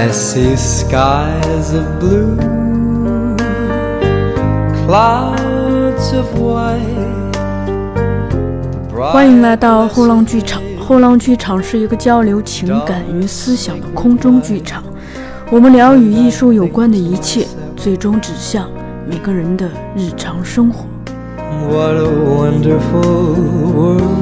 [0.00, 2.34] I see skies of blue,
[4.86, 7.36] clouds of white.
[8.98, 10.62] 欢迎来到后浪剧场。
[10.78, 14.82] 后浪剧场是一个交流情感与思想的空中剧场，
[15.50, 17.46] 我们聊与艺术有关的一切，
[17.76, 18.70] 最终指向
[19.06, 20.86] 每个人的日常生活。
[21.68, 23.36] What a wonderful
[23.74, 24.19] world.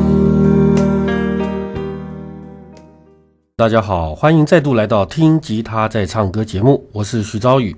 [3.59, 7.75] 大家好，欢迎再度来到听吉他在唱歌节目，我是徐昭宇。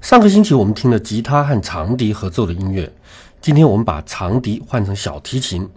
[0.00, 2.92] 上个星期我们听了吉他和长笛合奏的音乐，
[3.40, 5.68] 今天我们把长笛换成小提琴，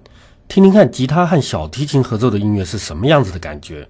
[0.48, 3.88] 听听看吉他和小提琴合奏的音乐是什么样子的感觉。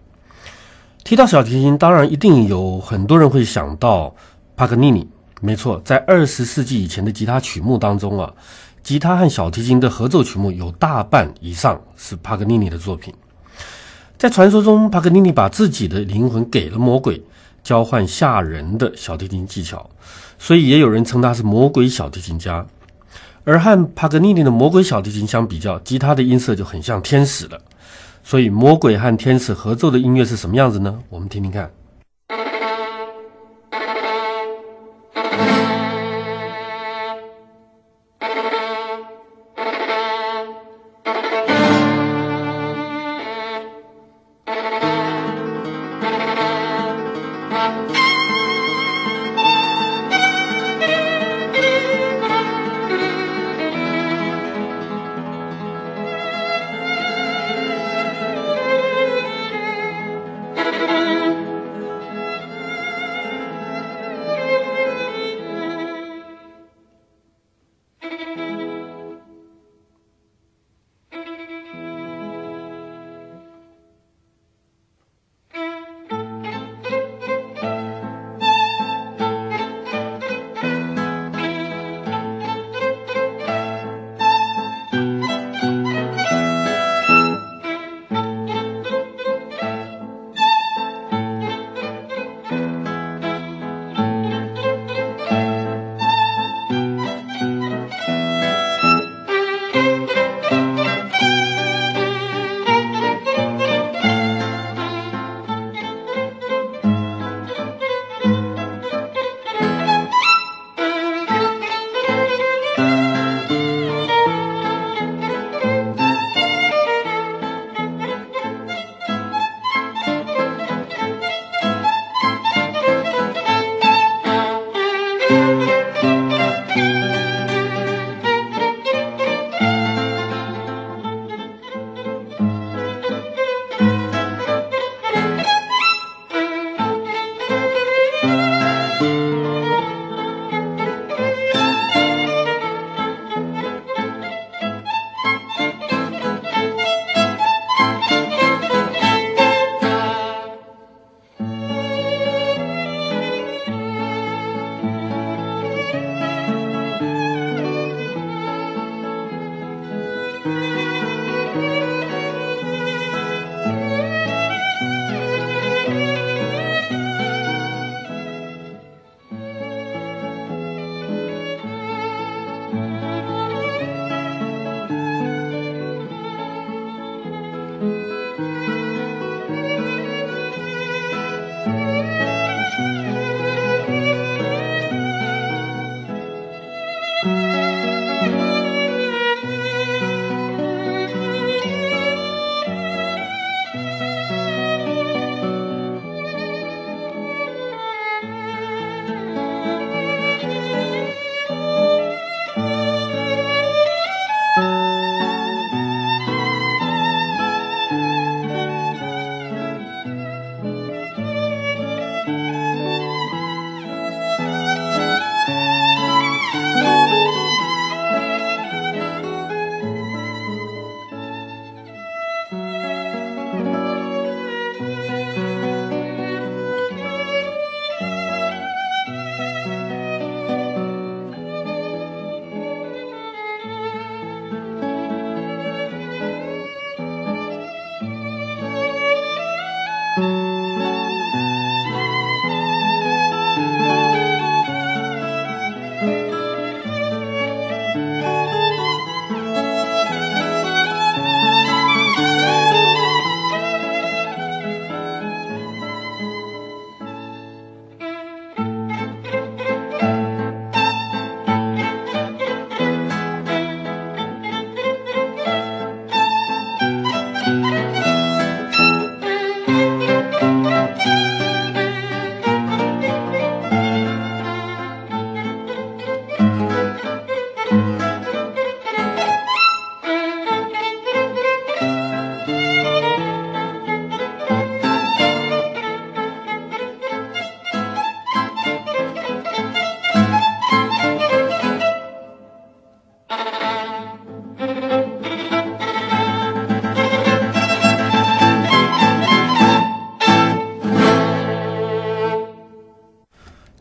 [1.05, 4.13] 提到小提琴，当然一定有很多人会想到
[4.57, 5.07] 帕格尼尼。
[5.39, 8.29] 没错，在二十世纪以前的吉他曲目当中啊，
[8.83, 13.13] 吉他和小提琴的合奏曲目有大半以上是帕格尼尼的作品。
[14.23, 17.21] 在传说中，帕格尼尼把自己的灵魂给了魔鬼，
[17.61, 19.89] 交换吓人的小提琴技巧，
[20.39, 22.65] 所以也有人称他是魔鬼小提琴家。
[23.43, 27.59] 而和帕格尼尼的魔鬼小提琴相比较，吉他的音色就很像天使了。
[28.23, 30.97] 所以，魔鬼和天使合奏的音乐是什么样子呢？
[31.09, 31.69] 我们听听看。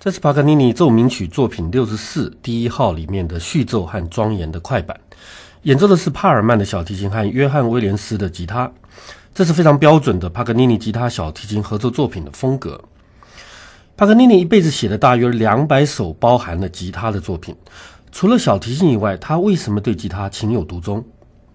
[0.05, 4.99] 这是帕格尼尼奏鸣曲作品六十四第一号里面的序奏和庄严的快板，
[5.63, 8.69] 演奏的是帕尔曼的小提琴和约翰威廉斯的吉他，
[9.33, 12.83] 这是非常标准的帕格尼尼吉他小提琴合作作品的风格。
[13.97, 17.55] 帕格尼尼一辈子写了大约两百首包含了吉他的作品，
[18.11, 21.05] 除了小提琴以外，他为什么对吉他情有独钟？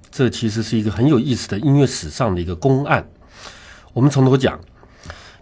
[0.09, 3.05] 这其实是一个很有意思的音乐史上的一个公案。
[3.91, 4.57] 我们从头讲。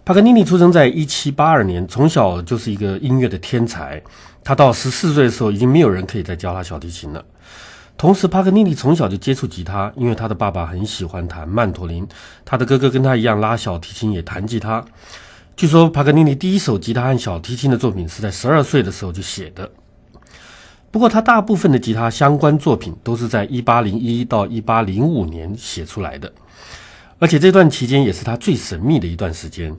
[0.06, 4.00] 帕格尼尼出生在一七八二年，从小就是一个音乐的天才。
[4.44, 7.24] 他到十四岁的时候，已经没有人可以再教他小提琴了。
[7.96, 12.06] 同时，帕格尼尼从小就接触吉他，因为他的爸爸很喜欢弹曼陀林，
[12.44, 14.84] 他的哥哥跟他一样拉小提琴，也弹吉他。
[15.56, 19.68] 据说，帕格尼尼第一首吉他和小提琴的作品是在十二岁的时候就写的。
[20.92, 26.32] 不过，他大部分的吉他相关作品都是在一八零一到一八零五年写出来的。
[27.18, 29.74] 而且这段期间也是他最神秘的一段时间，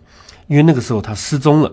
[0.48, 1.72] 因为那个时候他失踪了。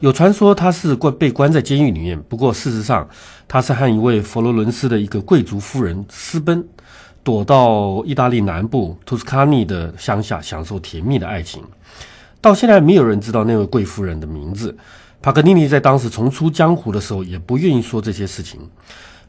[0.00, 3.08] 有传说他是关被关在监狱里面，不过事实上
[3.46, 6.66] 他是和一位佛罗伦斯的一个贵族夫人私奔，
[7.22, 11.62] 躲到意大利南部图斯卡尼的乡下享受甜蜜的爱情。
[12.40, 14.76] 到现在没有人知道那位贵夫人的名字。
[15.22, 18.60] 帕格尼尼在当时重出江湖的时候也不愿意说这些事情。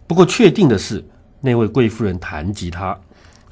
[0.07, 1.01] 不过确定的是，
[1.39, 2.97] 那位贵夫人弹吉他。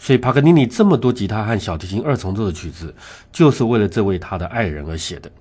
[0.04, 2.94] 所以，帕格尼尼这么多吉他和小提琴二重奏的曲子，
[3.32, 5.32] 就是为了这位他的爱人而写的。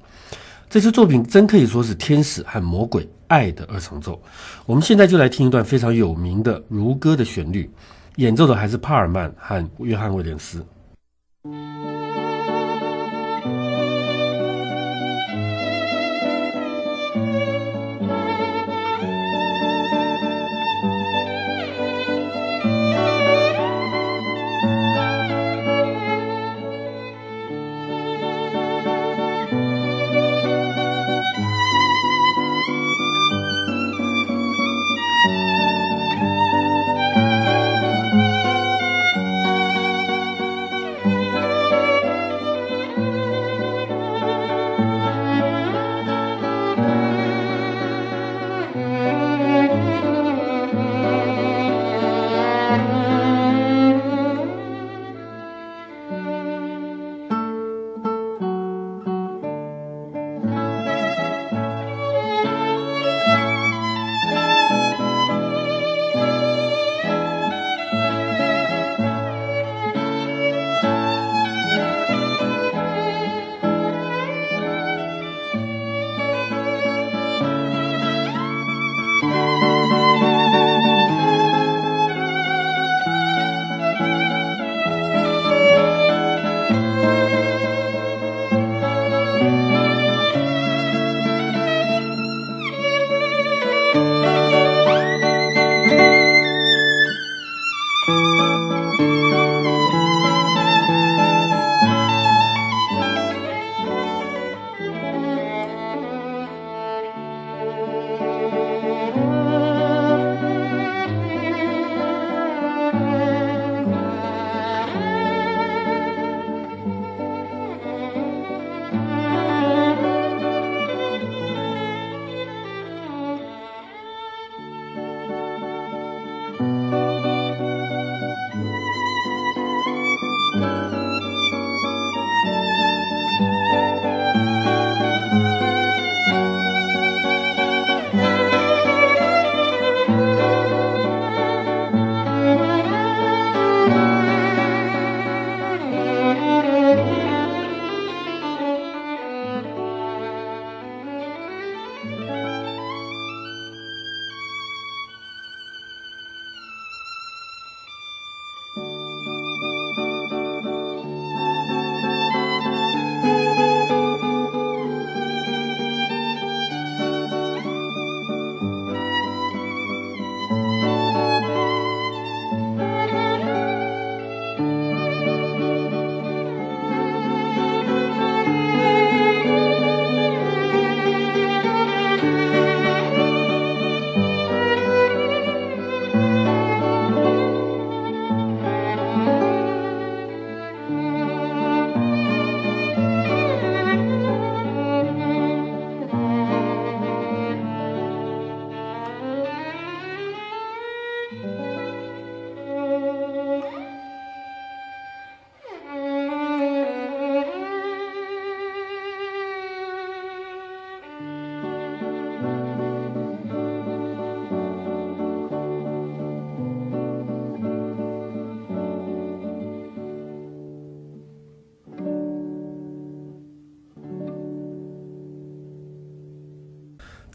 [0.71, 4.23] 这些作品真可以说是天使和魔鬼爱的二重奏。
[4.65, 7.69] 我们现在就来听一段非常有名的如歌的旋律，
[8.19, 10.65] 演奏的还是帕尔曼和约翰威廉斯。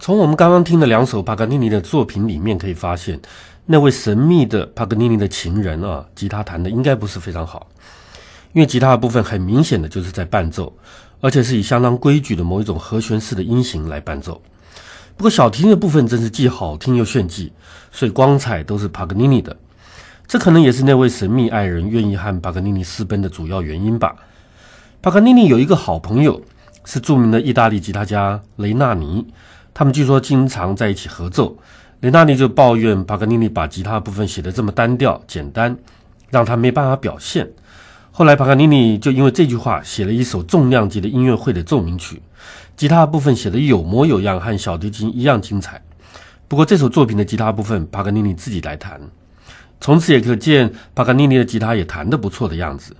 [0.07, 3.19] 从我们刚刚听的两首帕格尼尼的作品里面可以发现，
[3.65, 7.67] 那位神秘的帕格尼尼的情人啊，吉他弹的应该不是非常好，
[8.53, 10.71] 因为吉他的部分很明显的就是在伴奏，
[11.19, 14.41] 而且是以相当规矩的某一种和弦式的音型来伴奏。
[15.17, 17.51] 不过小提琴的部分真是既好听又炫技，
[17.91, 19.57] 所以光彩都是帕格尼尼的。
[20.25, 24.15] 这可能也是那位神秘爱人愿意和帕格尼尼私奔的主要原因吧。
[25.01, 26.41] 帕格尼尼有一个好朋友，
[26.85, 29.27] 是著名的意大利吉他家雷纳尼，
[29.77, 31.55] 他们据说经常在一起合奏。
[31.99, 35.77] 雷纳尼就抱怨帕格尼尼把吉他部分写得这么单调简单，
[36.31, 37.47] 让他没办法表现。
[38.09, 42.19] 后来帕格尼尼就因为这句话写了一首重量级的音乐会的奏鸣曲，
[42.75, 45.79] 吉他部分写得有模有样，和小提琴一样精彩。
[46.47, 48.99] 不过这首作品的吉他部分，帕格尼尼自己来弹。
[49.79, 52.95] 从此也可见，帕格尼尼的吉他也弹得不错的样子。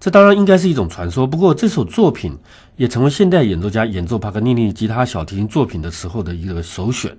[0.00, 2.36] 这当然应该是一种传说，不过这首作品
[2.76, 7.16] 也成为现代演奏家演奏帕格尼尼吉他、小提琴作品的时候的一个首选。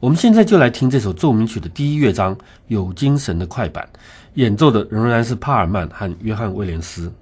[0.00, 3.88] 我们现在就来听这首奏鸣曲的第一乐章，有精神的快板，
[4.34, 7.12] 演奏的仍然是帕尔曼和约翰威廉斯。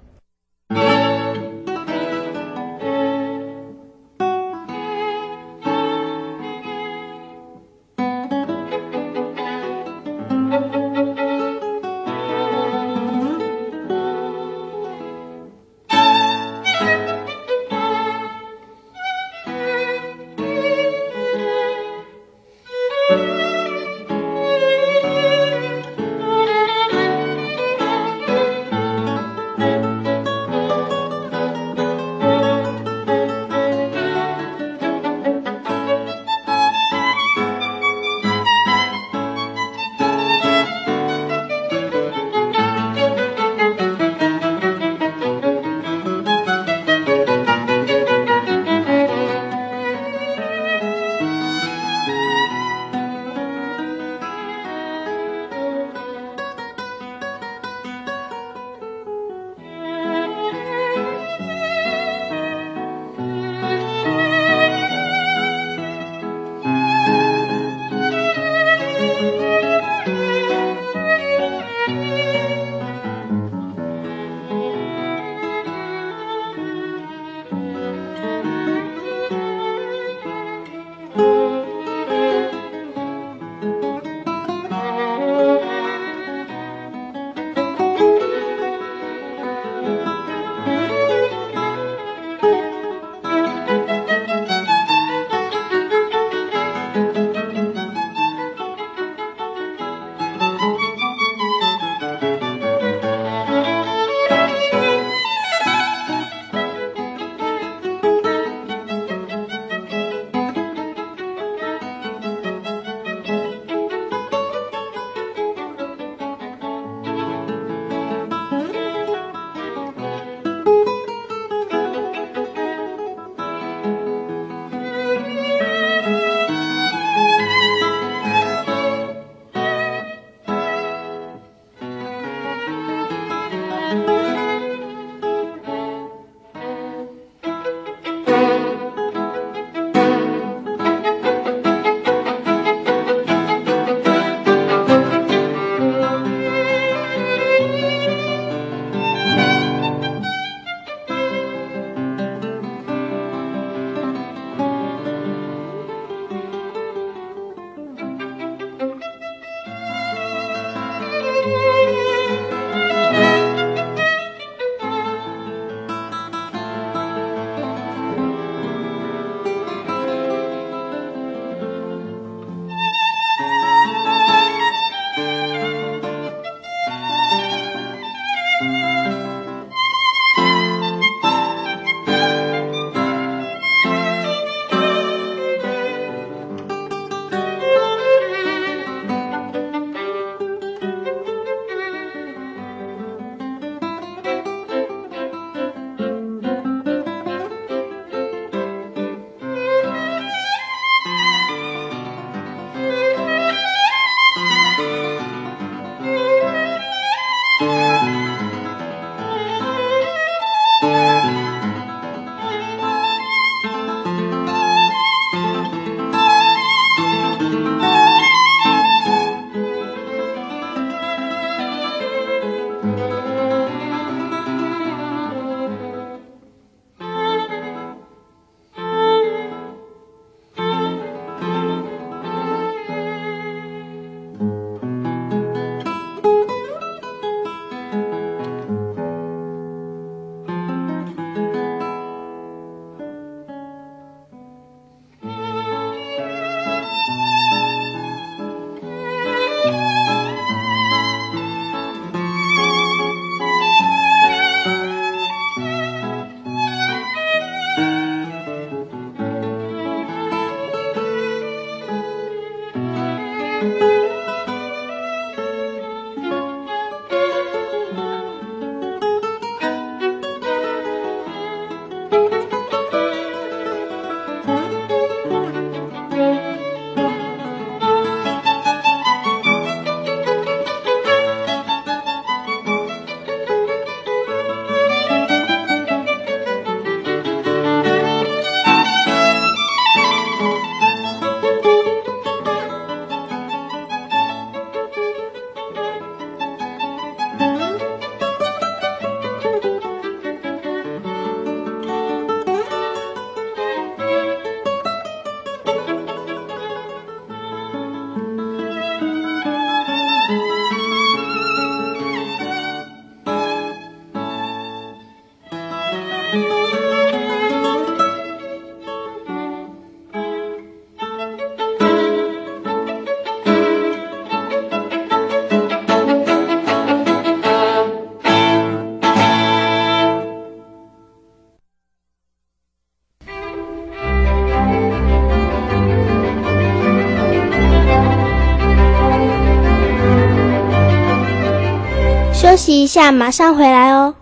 [342.91, 344.13] 下，马上回来哦。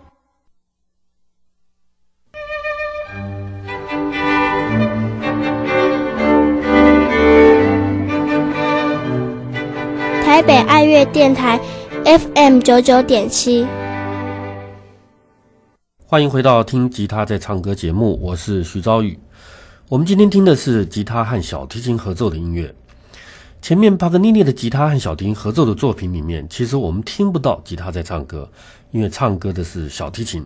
[10.24, 11.60] 台北爱乐电台
[12.06, 13.66] FM 九九点七，
[16.06, 19.20] 欢迎回到听吉他在唱歌节目，我是徐昭宇。
[19.88, 22.72] 我们今天听的是吉他和小提琴合奏的音乐。
[23.62, 28.50] 前面帕格尼尼的吉他和小提琴合奏的作品里面，其实我们听不到吉他在唱歌，
[28.92, 30.46] 因为唱歌的是小提琴。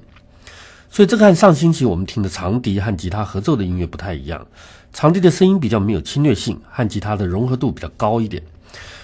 [0.90, 4.46] 所以这个和上星期我们听的长笛和吉他合奏的音乐不太一样。
[4.92, 8.42] 长笛的声音比较没有侵略性，和吉他的融合度比较高一点。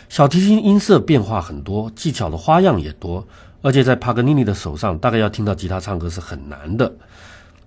[0.09, 3.25] 小提琴音色变化很多，技巧的花样也多，
[3.61, 6.91] 而且在帕格尼尼的手上，大概要听到吉他唱歌是很难的。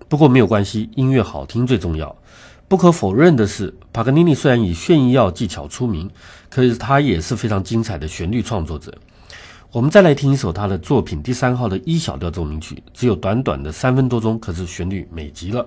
[0.07, 2.15] 不过没有关系，音乐好听最重要。
[2.73, 6.09] 不可否认的是，帕格尼尼虽然以炫耀技巧出名，
[6.49, 8.91] 可是他也是非常精彩的旋律创作者。
[9.71, 15.63] 我们再来听一首他的作品第三号的一小调奏鸣曲，只有短短的三分多钟，可是旋律美极了。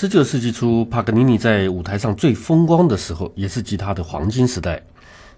[0.00, 4.80] 十九世纪初，帕格尼尼在舞台上最风光的时候，也是吉他的黄金时代。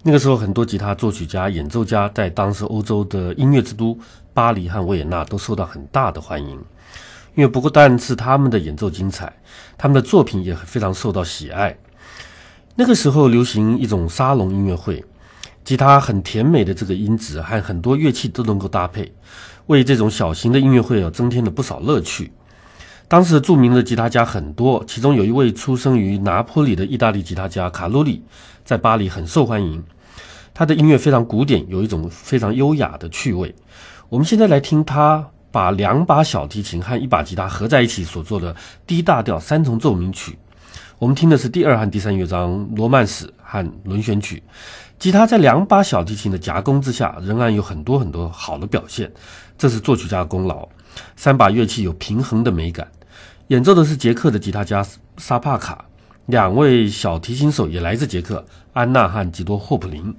[0.03, 3.97] 那个时候，很多吉他作曲家、演奏家在当时欧洲的音乐之都
[4.35, 6.51] 巴黎和维也纳都受到很大的欢迎。
[7.33, 9.35] 因为不过但是他们的演奏精彩，
[9.79, 11.75] 他们的作品也非常受到喜爱。
[12.75, 15.03] 那个时候流行一种沙龙音乐会，
[15.63, 19.11] 吉他很甜美的这个音质和很多乐器都能够搭配，
[19.65, 22.31] 为这种小型的音乐会啊增添了不少乐趣。
[23.11, 28.23] 当时著名的吉他家很多，其中有一位出生于拿坡里的意大利吉他家卡洛里，
[28.63, 29.83] 在巴黎很受欢迎。
[30.53, 33.53] 他的音乐非常古典，有一种非常优雅的趣味。
[34.07, 38.55] 我们现在来听他把两把小提琴和一把吉他合在一起所做的
[38.87, 40.39] D 大调三重奏鸣曲。
[40.97, 44.41] 我们听的是第二和第三乐章罗曼史和轮旋曲。
[44.97, 49.11] 吉他在两把小提琴的夹攻之下，仍然有很多很多好的表现，
[49.57, 50.65] 这是作曲家的功劳。
[51.17, 52.87] 三把乐器有平衡的美感。
[53.51, 54.81] 演奏的是杰克的吉他家
[55.17, 55.83] 沙帕卡，
[56.27, 60.15] 两位小提琴手也来自杰克，安娜和吉多霍普林。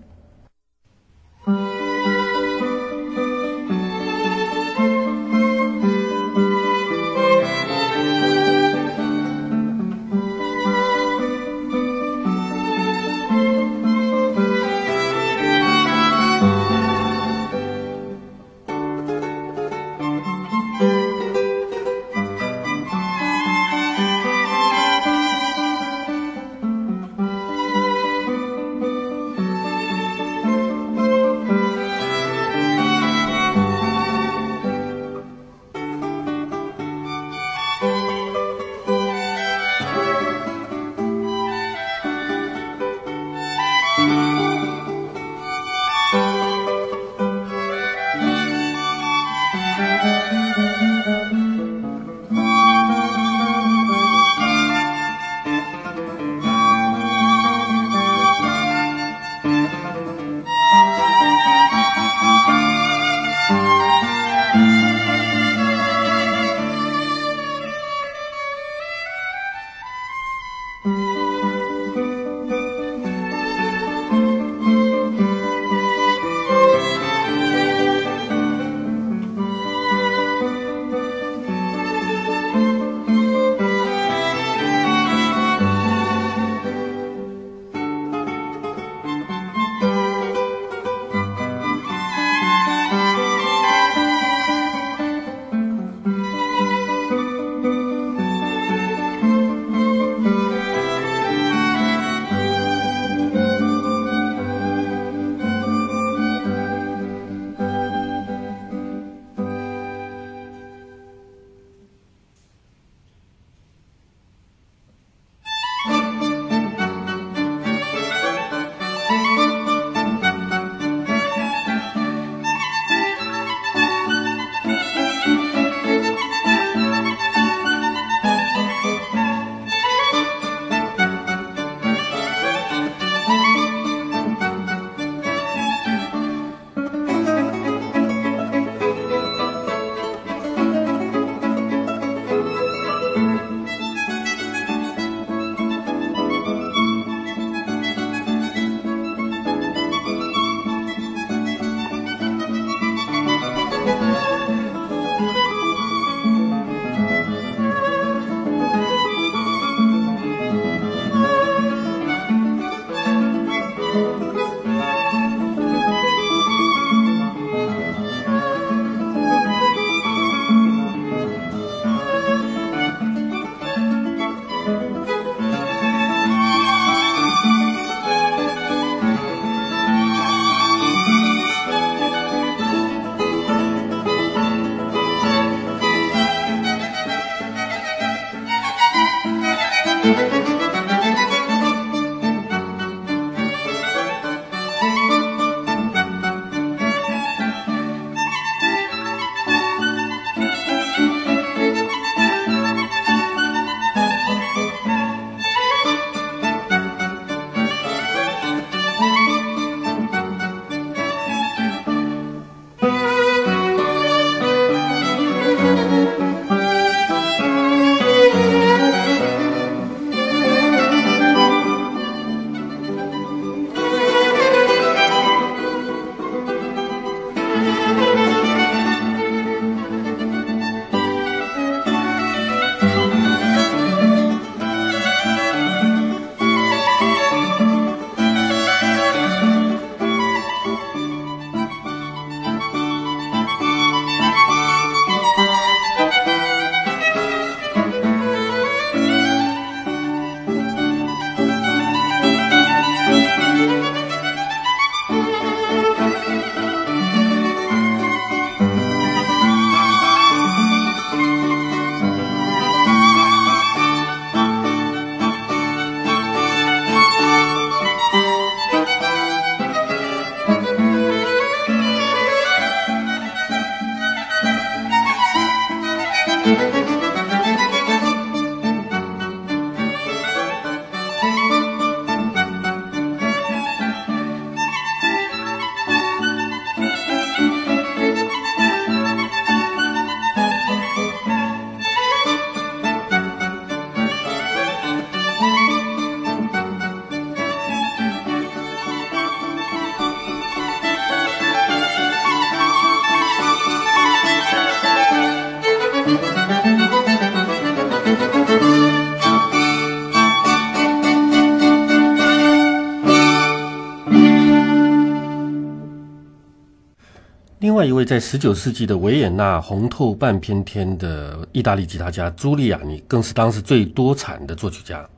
[317.62, 325.08] 另外一位在十九世纪的维也纳红透半边天的意大利吉他家朱利亚尼，更是当时最多产的作曲家。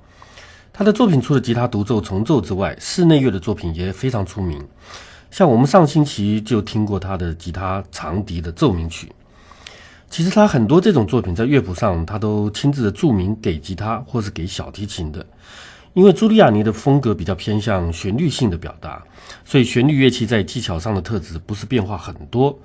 [0.71, 4.63] 他的作品除了吉他独奏、重奏之外，室内乐的作品也非常出名。
[5.31, 9.11] 像我们上星期就听过他的吉他长笛的奏鸣曲。
[10.11, 15.25] 其实他很多这种作品在乐谱上，他都亲自的注明给吉他或是给小提琴的。
[15.95, 19.03] 因为朱利亚尼的风格比较偏向旋律性的表达，
[19.45, 22.59] 所以旋律乐器在技巧上的特质不是变化很多。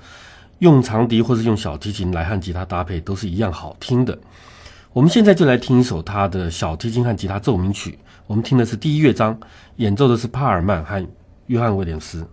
[0.58, 4.18] 用长笛或是用小提琴来和吉他搭配都是一样好听的。
[4.92, 7.98] 我们现在就来听一首他的小提琴和吉他奏鸣曲。
[8.26, 9.40] 我们听的是第一乐章，
[9.78, 11.08] 演奏的是帕尔曼和
[11.46, 12.28] 约翰威廉斯。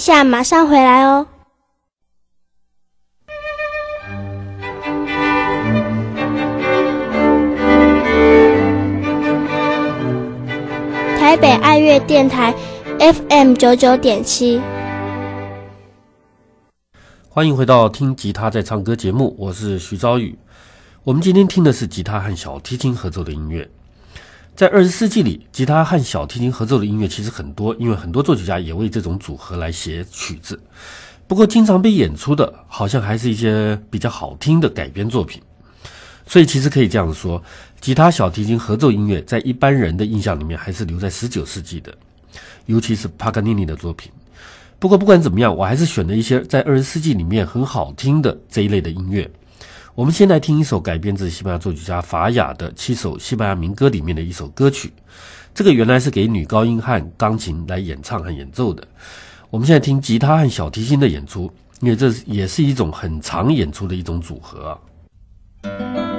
[0.00, 1.26] 下，马上回来哦。
[11.18, 12.52] 台北爱乐电台
[12.98, 14.60] FM 九九点七，
[17.28, 20.36] 欢迎回到听吉他在唱歌节目，我是徐昭宇。
[21.04, 23.70] 我们今天听的是吉他和小提琴合奏的音乐。
[24.60, 30.60] 在二十世纪里，吉他和小提琴合奏的音乐其实很多，因为很多作曲家也为这种组合来写曲子。
[31.26, 35.40] 不过，经常被演出的，好像还是一些比较好听的改编作品。
[36.26, 37.42] 所以，其实可以这样说，
[37.80, 41.96] 吉他、小提琴合奏音乐在一般人的印象里面，还是留在十九世纪的，
[42.66, 44.12] 尤其是帕格尼尼的作品。
[44.78, 49.30] 不过，不管怎么样，我还是选了一些在二十世纪里面很好听的这一类的音乐。
[49.96, 54.92] 我们先来听一首改编自西班牙作曲家法雅的七首西班牙民歌里面的一首歌曲。
[55.52, 58.86] 这个原来是给女高音和钢琴来演唱和演奏的。
[59.50, 66.09] 我们现在听吉他和小提琴的演出，因为这也是一种很常演出的一种组合啊。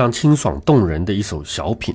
[0.00, 1.94] 非常清爽动人的一首小品。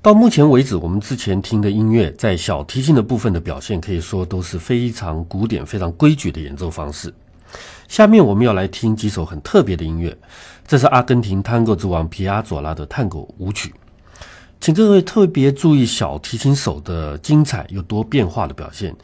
[0.00, 7.12] 到目前为止，我们之前听的音乐，在小提琴的部分的表现，可以说都是非常古典、非常规矩的演奏方式。
[7.88, 10.16] 下面我们要来听几首很特别的音乐，
[10.64, 13.74] 这是阿根廷探戈之王皮亚佐拉的探戈舞曲。
[14.60, 18.94] 请各位特别注意小提琴手的精彩又多变化的表现，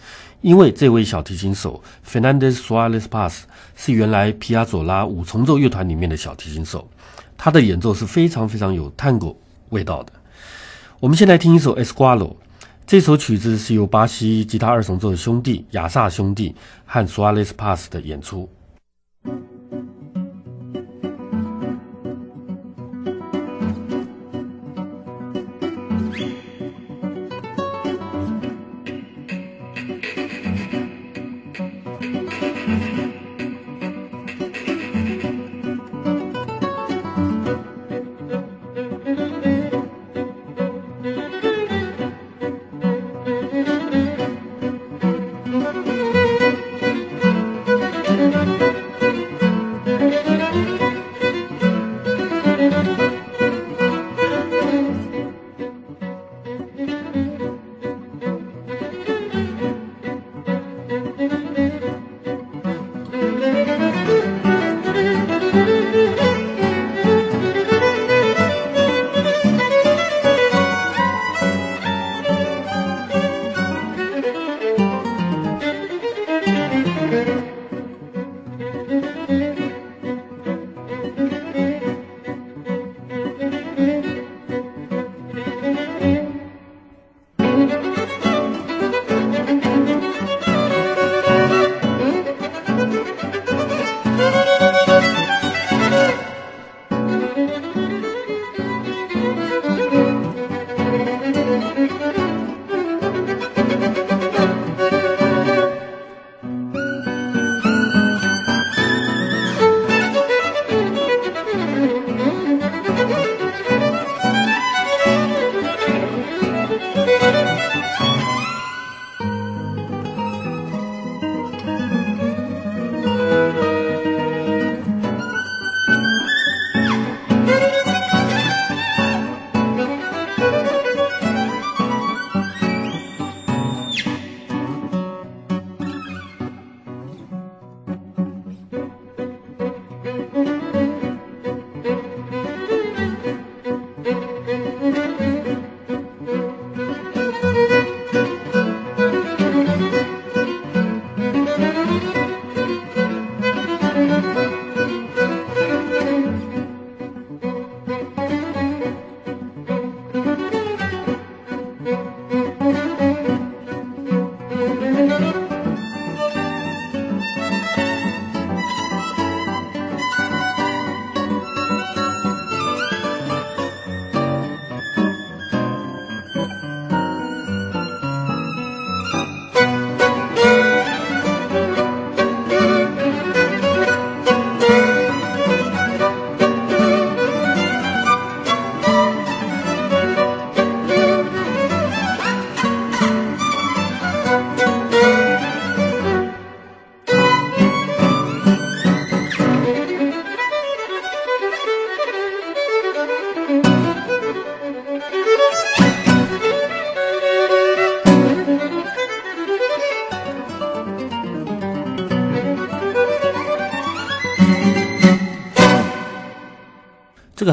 [0.41, 3.41] 因为这位小提琴手 Fernandez Suarez Paz
[3.74, 6.89] 是原来皮亚佐拉五重奏乐团里面的小提琴手。
[7.43, 9.34] 他的演奏是非常非常有探戈
[9.70, 10.12] 味道的。
[11.01, 12.28] 我们先来听一首《Esqualo》，
[12.86, 18.47] 这首曲子是由巴西吉他二重奏的兄弟亚萨兄弟和 Suarez Paz 的演出。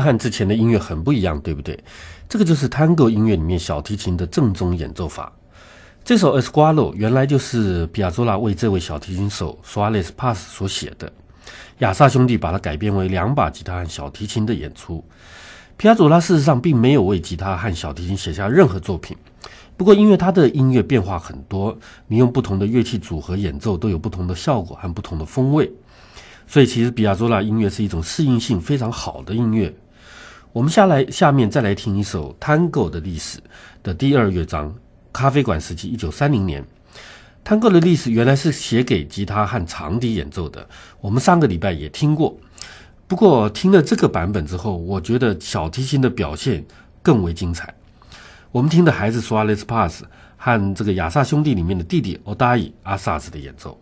[0.07, 1.77] 和之前的音乐很不一样，对不对？
[2.29, 5.31] 这个就是 Tango 音乐里面小提琴的正宗演奏法。
[6.05, 11.11] 这首 Esqualo 原来就是比亚佐拉为这位小提琴手 Suarez Paz 所写的，
[11.79, 15.03] 亚萨兄弟把它改编为两把吉他和小提琴的演出。
[15.75, 19.17] 皮亚佐拉事实上并没有为吉他和小提琴写下任何作品，
[19.75, 21.77] 不过因为他的音乐变化很多，
[22.07, 25.69] 你用不同的乐器组合演奏都有不同的效果和不同的风味。
[26.47, 29.73] 所以，其实比亚佐拉音乐是一种适应性非常好的音乐。
[30.57, 33.37] 我们下来下面再来听一首 Tango 的历史
[33.83, 34.73] 的第二乐章，
[35.13, 36.65] 咖啡馆时期，一九三零年。
[37.45, 40.67] Tango 的历史原来是写给吉他和长笛演奏的，
[40.99, 42.35] 我们上个礼拜也听过。
[43.05, 46.65] 不过听了这个版本之后，我觉得小提琴的表现
[47.03, 47.71] 更为精彩。
[48.51, 49.99] 我们听的还是 Suarez Paz
[50.37, 53.79] 和这个亚萨兄弟里面的弟弟 Odai 阿萨斯的演奏。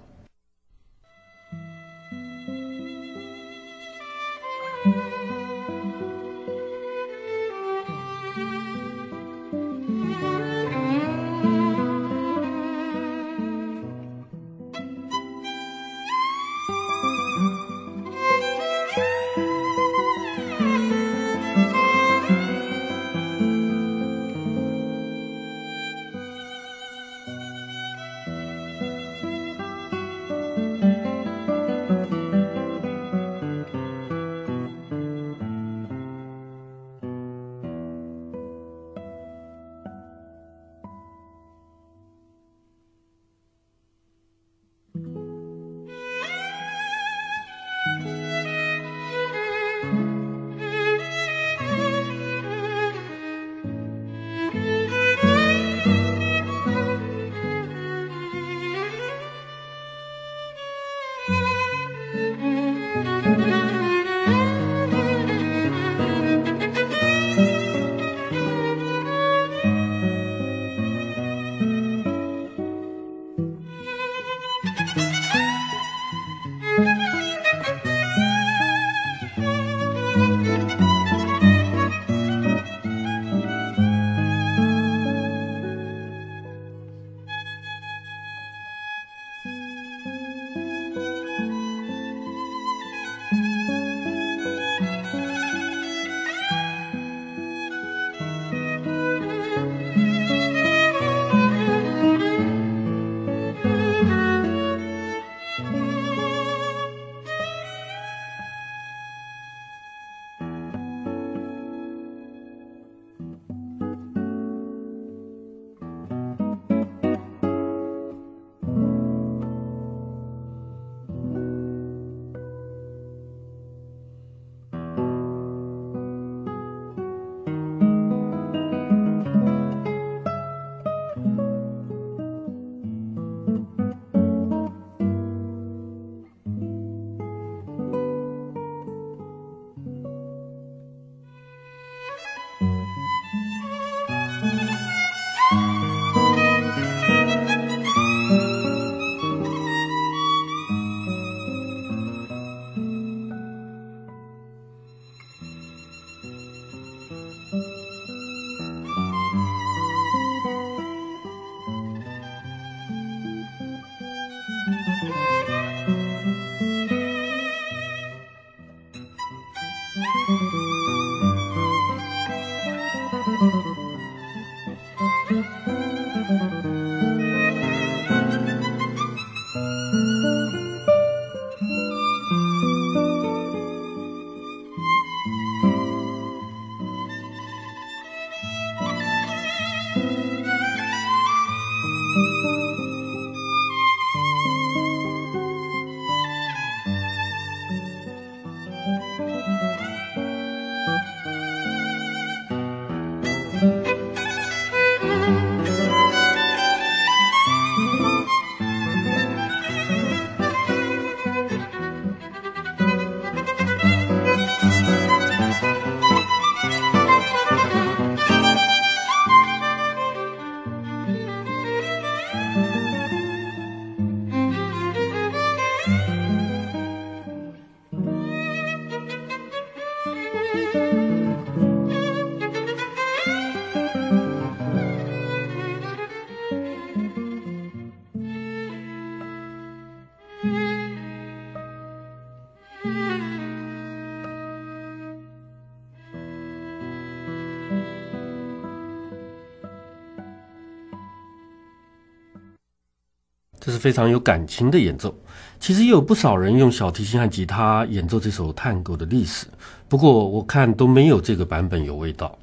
[253.85, 255.13] 非常有感情的演奏。
[255.59, 259.45] 其实也有不少人用小提琴和吉他演奏这首探戈的历史，
[259.87, 262.35] 不过我看都没有这个版本有味道。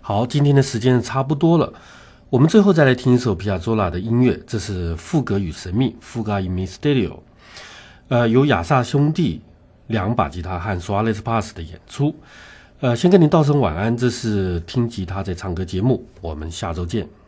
[0.00, 1.72] 好，今天的时间差不多了，
[2.30, 7.18] 我们最后再来听一首皮亚佐拉的音乐，这是《赋格与神秘》（Fuga in Mysterio）。
[8.06, 9.40] 呃，由亚萨兄弟
[9.88, 12.14] 两把吉他和 Suarez Pass 的演出。
[12.78, 17.23] 呃，先跟您道声晚安，这是听吉他在唱歌节目，我们下周见。